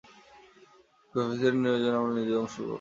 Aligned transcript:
Coefficient 1.15 1.57
নির্ণয়ের 1.57 1.81
জন্য 1.83 1.97
আমরা 1.99 2.13
নিচের 2.17 2.35
অংকটুক 2.35 2.55
করবো। 2.57 2.69